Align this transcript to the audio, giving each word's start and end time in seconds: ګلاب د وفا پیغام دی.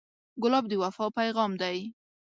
ګلاب 0.41 0.65
د 0.71 0.73
وفا 0.83 1.05
پیغام 1.19 1.51
دی. 1.61 1.77